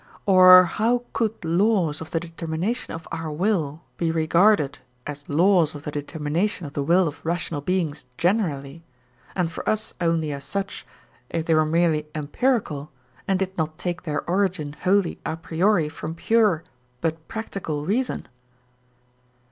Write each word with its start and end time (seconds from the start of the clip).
Or 0.25 0.63
how 0.63 1.03
could 1.13 1.45
laws 1.45 2.01
of 2.01 2.09
the 2.09 2.19
determination 2.19 2.91
of 2.91 3.07
our 3.11 3.31
will 3.31 3.83
be 3.97 4.09
regarded 4.11 4.79
as 5.05 5.29
laws 5.29 5.75
of 5.75 5.83
the 5.83 5.91
determination 5.91 6.65
of 6.65 6.73
the 6.73 6.81
will 6.81 7.07
of 7.07 7.23
rational 7.23 7.61
beings 7.61 8.05
generally, 8.17 8.83
and 9.35 9.51
for 9.51 9.69
us 9.69 9.93
only 10.01 10.31
as 10.33 10.43
such, 10.43 10.87
if 11.29 11.45
they 11.45 11.53
were 11.53 11.67
merely 11.67 12.07
empirical 12.15 12.89
and 13.27 13.37
did 13.37 13.55
not 13.59 13.77
take 13.77 14.01
their 14.01 14.27
origin 14.27 14.73
wholly 14.73 15.19
a 15.23 15.37
priori 15.37 15.87
from 15.87 16.15
pure 16.15 16.63
but 17.01 17.27
practical 17.27 17.85
reason? 17.85 18.27